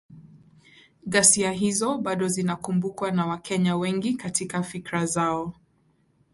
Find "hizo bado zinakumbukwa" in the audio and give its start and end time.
1.53-3.11